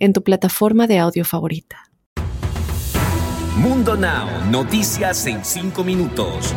en 0.00 0.12
tu 0.12 0.24
plataforma 0.24 0.86
de 0.86 0.98
audio 0.98 1.24
favorita. 1.24 1.90
Mundo 3.56 3.96
Now, 3.96 4.46
noticias 4.50 5.26
en 5.26 5.44
5 5.44 5.84
minutos. 5.84 6.54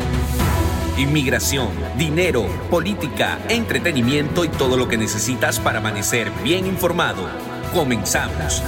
Inmigración, 0.98 1.70
dinero, 1.98 2.46
política, 2.70 3.40
entretenimiento 3.50 4.46
y 4.46 4.48
todo 4.48 4.78
lo 4.78 4.88
que 4.88 4.98
necesitas 4.98 5.60
para 5.60 5.80
amanecer 5.80 6.32
bien 6.44 6.66
informado. 6.66 7.28
Comenzamos. 7.74 8.64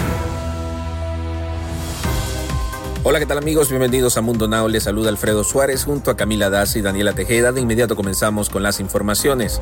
Hola, 3.04 3.20
¿qué 3.20 3.28
tal 3.28 3.38
amigos? 3.38 3.70
Bienvenidos 3.70 4.18
a 4.18 4.22
Mundo 4.22 4.48
Now. 4.48 4.68
Les 4.68 4.84
saluda 4.84 5.10
Alfredo 5.10 5.44
Suárez 5.44 5.86
junto 5.86 6.10
a 6.10 6.18
Camila 6.18 6.50
Das 6.50 6.76
y 6.76 6.82
Daniela 6.82 7.14
Tejeda. 7.14 7.52
De 7.52 7.62
inmediato 7.62 7.96
comenzamos 7.96 8.50
con 8.50 8.64
las 8.64 8.80
informaciones. 8.80 9.62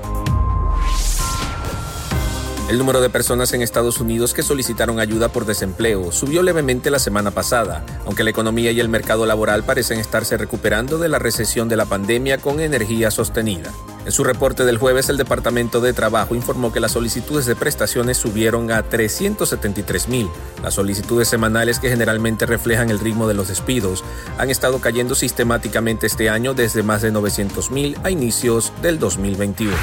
El 2.73 2.79
número 2.79 3.01
de 3.01 3.11
personas 3.11 3.53
en 3.53 3.61
Estados 3.61 3.99
Unidos 3.99 4.33
que 4.33 4.41
solicitaron 4.41 4.99
ayuda 4.99 5.29
por 5.29 5.45
desempleo 5.45 6.11
subió 6.11 6.41
levemente 6.41 6.89
la 6.89 6.97
semana 6.97 7.29
pasada, 7.29 7.85
aunque 8.03 8.23
la 8.23 8.31
economía 8.31 8.71
y 8.71 8.79
el 8.79 8.89
mercado 8.89 9.27
laboral 9.27 9.61
parecen 9.63 9.99
estarse 9.99 10.37
recuperando 10.37 10.97
de 10.97 11.07
la 11.07 11.19
recesión 11.19 11.69
de 11.69 11.75
la 11.75 11.85
pandemia 11.85 12.39
con 12.39 12.59
energía 12.59 13.11
sostenida. 13.11 13.71
En 14.07 14.11
su 14.11 14.23
reporte 14.23 14.65
del 14.65 14.79
jueves, 14.79 15.07
el 15.09 15.17
Departamento 15.17 15.81
de 15.81 15.93
Trabajo 15.93 16.33
informó 16.33 16.73
que 16.73 16.79
las 16.79 16.93
solicitudes 16.93 17.45
de 17.45 17.55
prestaciones 17.55 18.17
subieron 18.17 18.71
a 18.71 18.81
373 18.81 20.07
mil. 20.07 20.27
Las 20.63 20.73
solicitudes 20.73 21.27
semanales 21.27 21.79
que 21.79 21.89
generalmente 21.89 22.47
reflejan 22.47 22.89
el 22.89 22.99
ritmo 22.99 23.27
de 23.27 23.35
los 23.35 23.49
despidos 23.49 24.03
han 24.39 24.49
estado 24.49 24.81
cayendo 24.81 25.13
sistemáticamente 25.13 26.07
este 26.07 26.27
año 26.27 26.55
desde 26.55 26.81
más 26.81 27.03
de 27.03 27.11
900 27.11 27.69
mil 27.69 27.95
a 28.03 28.09
inicios 28.09 28.73
del 28.81 28.97
2021. 28.97 29.75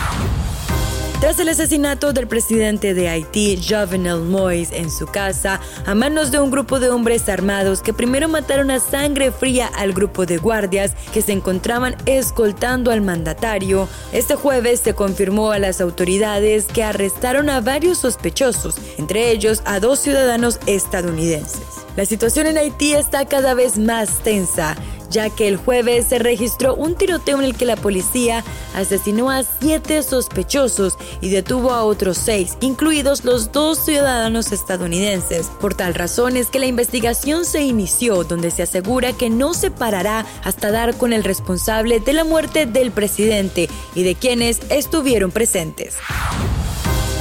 Tras 1.21 1.39
el 1.39 1.51
asesinato 1.51 2.15
del 2.15 2.27
presidente 2.27 2.95
de 2.95 3.11
Haití, 3.11 3.61
Jovenel 3.63 4.23
Moïse, 4.23 4.73
en 4.73 4.91
su 4.91 5.05
casa, 5.05 5.61
a 5.85 5.95
manos 5.95 6.31
de 6.31 6.41
un 6.41 6.51
grupo 6.51 6.81
de 6.81 6.89
hombres 6.89 7.29
armados 7.29 7.83
que 7.83 7.93
primero 7.93 8.27
mataron 8.27 8.71
a 8.71 8.81
sangre 8.81 9.31
fría 9.31 9.67
al 9.67 9.93
grupo 9.93 10.25
de 10.25 10.39
guardias 10.39 10.93
que 11.13 11.21
se 11.21 11.33
encontraban 11.33 11.95
escoltando 12.07 12.91
al 12.91 13.03
mandatario, 13.03 13.87
este 14.15 14.35
jueves 14.35 14.81
se 14.81 14.95
confirmó 14.95 15.51
a 15.51 15.59
las 15.59 15.83
autoridades 15.83 16.65
que 16.65 16.83
arrestaron 16.83 17.51
a 17.51 17.61
varios 17.61 17.99
sospechosos, 17.99 18.77
entre 18.97 19.31
ellos 19.31 19.61
a 19.67 19.79
dos 19.79 19.99
ciudadanos 19.99 20.59
estadounidenses. 20.67 21.80
La 21.97 22.05
situación 22.05 22.47
en 22.47 22.59
Haití 22.59 22.93
está 22.93 23.25
cada 23.27 23.55
vez 23.55 23.79
más 23.79 24.19
tensa 24.23 24.77
ya 25.11 25.29
que 25.29 25.49
el 25.49 25.57
jueves 25.57 26.07
se 26.07 26.19
registró 26.19 26.75
un 26.75 26.95
tiroteo 26.95 27.39
en 27.39 27.45
el 27.45 27.57
que 27.57 27.67
la 27.67 27.77
policía 27.77 28.45
asesinó 28.75 29.31
a 29.31 29.43
siete 29.43 30.03
sospechosos 30.03 30.97
y 31.21 31.31
detuvo 31.31 31.73
a 31.73 31.85
otros 31.85 32.17
seis, 32.17 32.57
incluidos 32.61 33.25
los 33.25 33.53
dos 33.53 33.85
ciudadanos 33.85 34.53
estadounidenses. 34.53 35.49
Por 35.61 35.75
tal 35.75 35.95
razón 35.95 36.37
es 36.37 36.47
que 36.47 36.61
la 36.61 36.67
investigación 36.67 37.45
se 37.45 37.63
inició, 37.63 38.25
donde 38.25 38.51
se 38.51 38.63
asegura 38.63 39.13
que 39.13 39.29
no 39.29 39.53
se 39.53 39.71
parará 39.71 40.25
hasta 40.45 40.71
dar 40.71 40.97
con 40.97 41.13
el 41.13 41.25
responsable 41.25 42.01
de 42.01 42.13
la 42.13 42.25
muerte 42.25 42.67
del 42.67 42.93
presidente 42.93 43.69
y 43.95 44.05
de 44.05 44.15
quienes 44.15 44.61
estuvieron 44.71 45.33
presentes. 45.33 45.97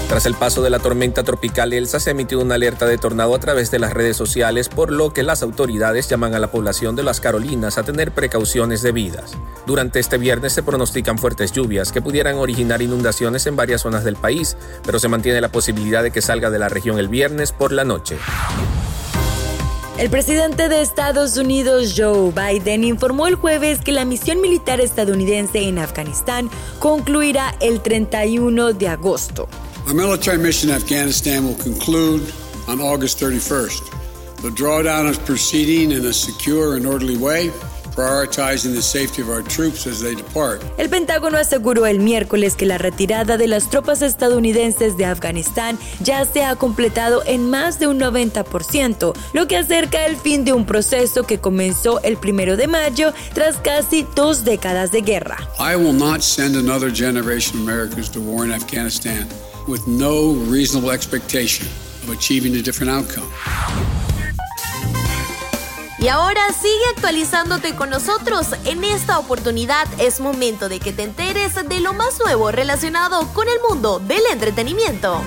Tras 0.10 0.26
el 0.26 0.34
paso 0.34 0.64
de 0.64 0.72
la 0.72 0.80
tormenta 0.80 1.24
tropical 1.24 1.72
Elsa 1.72 2.00
se 2.00 2.10
emitió 2.10 2.40
una 2.40 2.56
alerta 2.56 2.88
de 2.88 2.98
tornado 2.98 3.36
a 3.36 3.40
través 3.40 3.70
de 3.70 3.78
las 3.78 3.94
redes 3.94 4.18
sociales, 4.18 4.68
por 4.68 4.92
lo 4.92 5.14
que 5.14 5.22
las 5.22 5.44
autoridades 5.44 6.10
llaman 6.10 6.34
a 6.34 6.40
la 6.40 6.50
población 6.50 6.96
de 6.96 7.04
las 7.04 7.22
Carolinas 7.22 7.78
a 7.78 7.84
tener 7.84 8.12
precauciones 8.12 8.82
debidas. 8.82 9.38
Durante 9.68 10.00
este 10.00 10.18
viernes 10.18 10.54
se 10.54 10.64
pronostican 10.64 11.20
fuertes 11.20 11.52
lluvias 11.52 11.92
que 11.92 12.02
pudieran 12.02 12.38
originar 12.38 12.82
inundaciones 12.82 13.46
en 13.46 13.56
varias 13.56 13.82
zonas 13.82 14.04
del 14.04 14.16
país, 14.16 14.58
pero 14.84 14.98
se 14.98 15.10
mantiene 15.10 15.42
la 15.42 15.52
posibilidad 15.52 16.02
de 16.02 16.10
que 16.10 16.24
salga 16.24 16.50
de 16.50 16.58
la 16.58 16.70
región 16.70 16.98
el 16.98 17.08
viernes 17.08 17.52
por 17.52 17.72
la 17.72 17.84
noche. 17.84 18.18
El 20.00 20.10
presidente 20.10 20.70
de 20.70 20.82
Estados 20.82 21.38
Unidos, 21.38 21.94
Joe 21.96 22.32
Biden, 22.32 22.84
informó 22.84 23.28
el 23.28 23.36
jueves 23.36 23.80
que 23.80 23.92
la 23.92 24.06
misión 24.06 24.42
militar 24.42 24.82
estadounidense 24.82 25.60
en 25.60 25.78
Afganistán 25.78 26.50
concluirá 26.80 27.54
el 27.60 27.82
31 27.82 28.74
de 28.74 28.88
agosto. 28.88 29.48
Our 29.90 29.96
military 29.96 30.38
mission 30.38 30.70
in 30.70 30.76
Afghanistan 30.76 31.46
will 31.46 31.56
conclude 31.56 32.32
on 32.68 32.80
August 32.80 33.20
31st. 33.20 34.38
The 34.44 34.50
drawdown 34.50 35.10
is 35.10 35.18
proceeding 35.18 35.90
in 35.90 36.06
a 36.06 36.14
secure 36.14 36.76
and 36.76 36.86
orderly 36.86 37.18
way. 37.18 37.50
El 40.78 40.90
Pentágono 40.90 41.38
aseguró 41.38 41.86
el 41.86 42.00
miércoles 42.00 42.56
que 42.56 42.66
la 42.66 42.78
retirada 42.78 43.36
de 43.36 43.48
las 43.48 43.70
tropas 43.70 44.02
estadounidenses 44.02 44.96
de 44.96 45.04
Afganistán 45.06 45.78
ya 46.02 46.24
se 46.24 46.46
ha 46.46 46.56
completado 46.56 47.24
en 47.26 47.50
más 47.50 47.78
de 47.78 47.88
un 47.88 48.00
90%, 48.00 49.14
lo 49.34 49.48
que 49.48 49.58
acerca 49.58 50.06
el 50.06 50.16
fin 50.16 50.46
de 50.46 50.54
un 50.54 50.66
proceso 50.66 51.24
que 51.24 51.40
comenzó 51.40 52.02
el 52.04 52.16
primero 52.16 52.56
de 52.56 52.68
mayo 52.68 53.12
tras 53.34 53.58
casi 53.58 54.08
dos 54.16 54.46
décadas 54.46 54.92
de 54.92 55.02
guerra. 55.02 55.38
I 55.60 55.76
will 55.76 55.92
not 55.92 56.22
send 56.22 56.56
another 56.56 56.90
generation 56.90 57.60
of 57.60 57.68
Americans 57.68 58.10
to 58.12 58.22
war 58.22 58.46
in 58.46 58.54
Afghanistan 58.54 59.28
with 59.70 59.86
no 59.88 60.34
reasonable 60.50 60.92
expectation 60.92 61.68
of 62.04 62.10
achieving 62.10 62.56
a 62.56 62.62
different 62.62 62.92
outcome. 62.92 63.28
Y 66.00 66.08
ahora 66.08 66.42
sigue 66.54 66.86
actualizándote 66.96 67.76
con 67.76 67.90
nosotros. 67.90 68.48
En 68.66 68.84
esta 68.84 69.20
oportunidad 69.20 69.86
es 70.00 70.20
momento 70.22 70.70
de 70.70 70.80
que 70.80 70.94
te 70.94 71.04
enteres 71.04 71.56
de 71.56 71.80
lo 71.82 71.94
más 71.94 72.20
nuevo 72.20 72.52
relacionado 72.52 73.28
con 73.34 73.48
el 73.50 73.60
mundo 73.70 74.00
del 74.00 74.22
entretenimiento. 74.32 75.22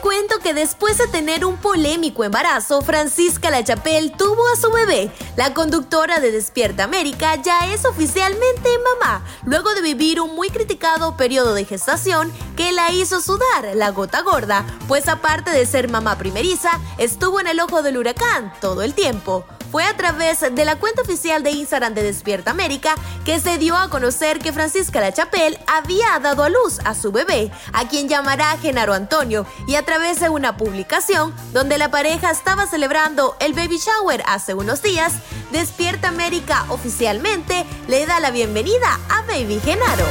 Cuento 0.00 0.38
que 0.38 0.54
después 0.54 0.98
de 0.98 1.08
tener 1.08 1.44
un 1.44 1.56
polémico 1.56 2.22
embarazo, 2.22 2.80
Francisca 2.82 3.50
Lachapelle 3.50 4.10
tuvo 4.10 4.46
a 4.48 4.56
su 4.56 4.70
bebé. 4.70 5.10
La 5.36 5.52
conductora 5.54 6.20
de 6.20 6.30
Despierta 6.30 6.84
América 6.84 7.34
ya 7.36 7.72
es 7.72 7.84
oficialmente 7.84 8.70
mamá, 9.00 9.24
luego 9.44 9.74
de 9.74 9.82
vivir 9.82 10.20
un 10.20 10.34
muy 10.34 10.50
criticado 10.50 11.16
periodo 11.16 11.54
de 11.54 11.64
gestación 11.64 12.32
que 12.56 12.72
la 12.72 12.92
hizo 12.92 13.20
sudar 13.20 13.74
la 13.74 13.90
gota 13.90 14.22
gorda, 14.22 14.64
pues 14.86 15.08
aparte 15.08 15.50
de 15.50 15.66
ser 15.66 15.88
mamá 15.88 16.18
primeriza, 16.18 16.70
estuvo 16.98 17.40
en 17.40 17.48
el 17.48 17.60
ojo 17.60 17.82
del 17.82 17.96
huracán 17.96 18.52
todo 18.60 18.82
el 18.82 18.94
tiempo. 18.94 19.44
Fue 19.76 19.84
a 19.84 19.94
través 19.94 20.40
de 20.40 20.64
la 20.64 20.76
cuenta 20.76 21.02
oficial 21.02 21.42
de 21.42 21.50
Instagram 21.50 21.92
de 21.92 22.02
Despierta 22.02 22.50
América 22.50 22.94
que 23.26 23.38
se 23.38 23.58
dio 23.58 23.76
a 23.76 23.90
conocer 23.90 24.38
que 24.38 24.54
Francisca 24.54 25.00
La 25.00 25.12
Chapelle 25.12 25.60
había 25.66 26.18
dado 26.18 26.44
a 26.44 26.48
luz 26.48 26.78
a 26.86 26.94
su 26.94 27.12
bebé, 27.12 27.52
a 27.74 27.86
quien 27.86 28.08
llamará 28.08 28.56
Genaro 28.56 28.94
Antonio, 28.94 29.44
y 29.68 29.74
a 29.74 29.82
través 29.82 30.18
de 30.18 30.30
una 30.30 30.56
publicación 30.56 31.34
donde 31.52 31.76
la 31.76 31.90
pareja 31.90 32.30
estaba 32.30 32.66
celebrando 32.66 33.36
el 33.38 33.52
baby 33.52 33.76
shower 33.76 34.22
hace 34.26 34.54
unos 34.54 34.80
días, 34.80 35.12
Despierta 35.52 36.08
América 36.08 36.64
oficialmente 36.70 37.66
le 37.86 38.06
da 38.06 38.18
la 38.18 38.30
bienvenida 38.30 38.98
a 39.10 39.26
Baby 39.30 39.60
Genaro. 39.62 40.06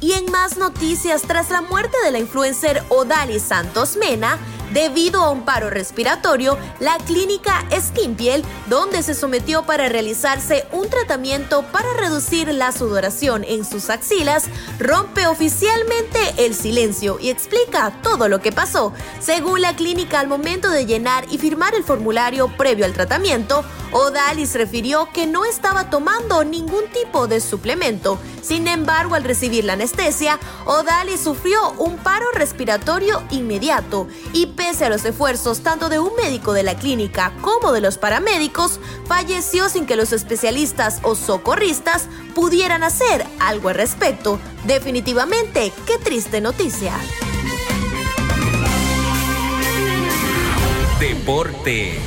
Y 0.00 0.14
en 0.14 0.32
más 0.32 0.56
noticias, 0.56 1.22
tras 1.22 1.50
la 1.50 1.60
muerte 1.60 1.96
de 2.04 2.10
la 2.10 2.18
influencer 2.18 2.82
Odalis 2.88 3.42
Santos 3.42 3.96
Mena, 3.96 4.36
debido 4.72 5.22
a 5.22 5.30
un 5.30 5.44
paro 5.44 5.70
respiratorio, 5.70 6.58
la 6.80 6.96
clínica 6.98 7.64
Skinpiel, 7.78 8.44
donde 8.68 9.02
se 9.02 9.14
sometió 9.14 9.64
para 9.64 9.88
realizarse 9.88 10.66
un 10.72 10.88
tratamiento 10.88 11.62
para 11.72 11.92
reducir 11.94 12.48
la 12.52 12.72
sudoración 12.72 13.44
en 13.44 13.64
sus 13.64 13.90
axilas, 13.90 14.44
rompe 14.78 15.26
oficialmente 15.26 16.18
el 16.38 16.54
silencio 16.54 17.18
y 17.20 17.30
explica 17.30 17.92
todo 18.02 18.28
lo 18.28 18.40
que 18.40 18.52
pasó. 18.52 18.92
Según 19.20 19.60
la 19.60 19.76
clínica, 19.76 20.20
al 20.20 20.28
momento 20.28 20.70
de 20.70 20.86
llenar 20.86 21.26
y 21.30 21.38
firmar 21.38 21.74
el 21.74 21.84
formulario 21.84 22.48
previo 22.56 22.84
al 22.84 22.92
tratamiento, 22.92 23.64
Odalis 23.92 24.54
refirió 24.54 25.08
que 25.12 25.26
no 25.26 25.44
estaba 25.44 25.90
tomando 25.90 26.44
ningún 26.44 26.84
tipo 26.92 27.28
de 27.28 27.40
suplemento. 27.40 28.18
Sin 28.40 28.66
embargo, 28.66 29.14
al 29.14 29.24
recibir 29.24 29.64
la 29.64 29.74
anestesia, 29.74 30.38
Odalis 30.64 31.20
sufrió 31.20 31.72
un 31.72 31.98
paro 31.98 32.26
respiratorio 32.34 33.22
inmediato 33.30 34.08
y 34.32 34.46
Pese 34.64 34.84
a 34.84 34.88
los 34.88 35.04
esfuerzos 35.04 35.60
tanto 35.60 35.88
de 35.88 35.98
un 35.98 36.14
médico 36.14 36.52
de 36.52 36.62
la 36.62 36.76
clínica 36.76 37.32
como 37.40 37.72
de 37.72 37.80
los 37.80 37.98
paramédicos, 37.98 38.78
falleció 39.06 39.68
sin 39.68 39.86
que 39.86 39.96
los 39.96 40.12
especialistas 40.12 41.00
o 41.02 41.16
socorristas 41.16 42.06
pudieran 42.32 42.84
hacer 42.84 43.26
algo 43.40 43.70
al 43.70 43.74
respecto. 43.74 44.38
Definitivamente, 44.64 45.72
qué 45.84 45.98
triste 45.98 46.40
noticia. 46.40 46.94
Deportes. 51.00 51.98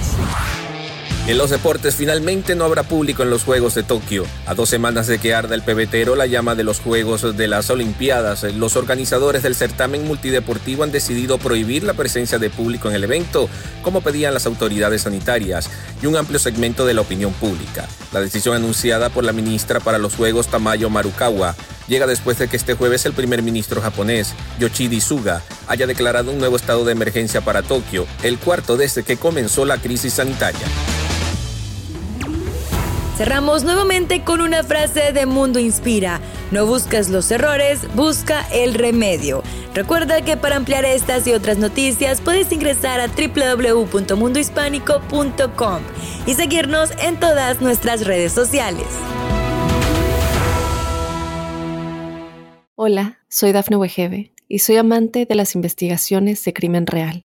En 1.28 1.40
los 1.40 1.50
deportes, 1.50 1.96
finalmente 1.96 2.54
no 2.54 2.66
habrá 2.66 2.84
público 2.84 3.24
en 3.24 3.32
los 3.32 3.44
Juegos 3.44 3.74
de 3.74 3.82
Tokio. 3.82 4.26
A 4.46 4.54
dos 4.54 4.70
semanas 4.70 5.08
de 5.08 5.18
que 5.18 5.34
arda 5.34 5.56
el 5.56 5.64
pebetero 5.64 6.16
la 6.16 6.28
llama 6.28 6.54
de 6.54 6.64
los 6.64 6.80
Juegos 6.80 7.36
de 7.36 7.48
las 7.48 7.72
Olimpiadas, 7.72 8.44
los 8.44 8.76
organizadores 8.76 9.42
del 9.42 9.56
certamen 9.56 10.06
multideportivo 10.06 10.84
han 10.84 10.92
decidido 10.92 11.40
prohibir 11.40 11.82
la 11.82 11.96
presencia 11.96 12.38
de 12.38 12.52
público 12.52 12.90
en 12.90 12.96
el 12.96 13.04
evento, 13.04 13.50
como 13.82 14.02
pedían 14.02 14.36
las 14.36 14.46
autoridades 14.46 15.02
sanitarias 15.02 15.68
y 16.00 16.06
un 16.06 16.16
amplio 16.16 16.38
segmento 16.38 16.86
de 16.86 16.94
la 16.94 17.02
opinión 17.02 17.34
pública. 17.34 17.88
La 18.14 18.22
decisión 18.22 18.56
anunciada 18.56 19.10
por 19.10 19.24
la 19.24 19.34
ministra 19.34 19.80
para 19.80 19.98
los 19.98 20.14
Juegos 20.14 20.50
Tamayo 20.50 20.92
Marukawa 20.92 21.56
llega 21.88 22.06
después 22.06 22.38
de 22.38 22.48
que 22.48 22.58
este 22.58 22.76
jueves 22.76 23.04
el 23.08 23.14
primer 23.14 23.42
ministro 23.42 23.82
japonés, 23.82 24.36
Yoshidi 24.60 25.02
Suga, 25.02 25.42
haya 25.68 25.88
declarado 25.88 26.30
un 26.30 26.38
nuevo 26.38 26.56
estado 26.56 26.86
de 26.86 26.92
emergencia 26.92 27.42
para 27.42 27.64
Tokio, 27.64 28.06
el 28.22 28.38
cuarto 28.38 28.78
desde 28.78 29.02
que 29.02 29.18
comenzó 29.18 29.66
la 29.66 29.80
crisis 29.80 30.14
sanitaria. 30.14 30.68
Cerramos 33.18 33.64
nuevamente 33.64 34.24
con 34.26 34.42
una 34.42 34.62
frase 34.62 35.14
de 35.14 35.26
Mundo 35.26 35.58
Inspira. 35.58 36.20
No 36.52 36.66
buscas 36.66 37.08
los 37.08 37.32
errores, 37.32 37.80
busca 37.96 38.46
el 38.52 38.74
remedio. 38.74 39.42
Recuerda 39.74 40.22
que 40.22 40.36
para 40.36 40.58
ampliar 40.58 40.84
estas 40.84 41.26
y 41.26 41.32
otras 41.32 41.58
noticias 41.58 42.20
puedes 42.20 42.52
ingresar 42.52 43.00
a 43.00 43.08
www.mundohispánico.com 43.08 45.80
y 46.26 46.34
seguirnos 46.34 46.92
en 47.02 47.18
todas 47.18 47.62
nuestras 47.62 48.06
redes 48.06 48.34
sociales. 48.34 48.88
Hola, 52.76 53.20
soy 53.30 53.54
Dafne 53.54 53.78
Wegebe 53.78 54.34
y 54.50 54.60
soy 54.60 54.76
amante 54.76 55.26
de 55.26 55.36
las 55.36 55.56
investigaciones 55.56 56.44
de 56.44 56.54
crimen 56.54 56.86
real. 56.86 57.25